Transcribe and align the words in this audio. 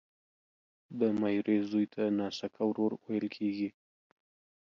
د 0.99 1.01
ميرې 1.21 1.57
زوی 1.69 1.85
ته 1.93 2.03
ناسکه 2.19 2.61
ورور 2.67 2.91
ويل 3.05 3.25
کیږي 3.35 3.69